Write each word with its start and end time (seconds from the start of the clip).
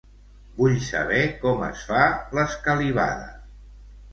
Vull 0.61 0.77
saber 0.85 1.19
com 1.43 1.61
es 1.67 1.83
fa 1.91 2.01
l'escalivada. 2.39 3.29